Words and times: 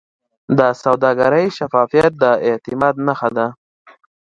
د 0.57 0.59
سوداګرۍ 0.83 1.47
شفافیت 1.57 2.11
د 2.21 2.23
اعتماد 2.47 2.95
نښه 3.07 3.29
ده. 3.37 3.47